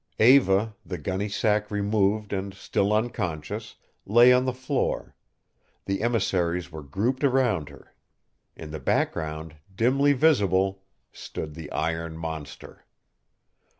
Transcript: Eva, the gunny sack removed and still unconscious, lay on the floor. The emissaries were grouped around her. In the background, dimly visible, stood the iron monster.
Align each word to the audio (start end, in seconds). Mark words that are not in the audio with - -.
Eva, 0.17 0.75
the 0.83 0.97
gunny 0.97 1.29
sack 1.29 1.69
removed 1.69 2.33
and 2.33 2.55
still 2.55 2.91
unconscious, 2.91 3.75
lay 4.03 4.33
on 4.33 4.45
the 4.45 4.51
floor. 4.51 5.13
The 5.85 6.01
emissaries 6.01 6.71
were 6.71 6.81
grouped 6.81 7.23
around 7.23 7.69
her. 7.69 7.93
In 8.55 8.71
the 8.71 8.79
background, 8.79 9.57
dimly 9.75 10.13
visible, 10.13 10.81
stood 11.13 11.53
the 11.53 11.71
iron 11.71 12.17
monster. 12.17 12.83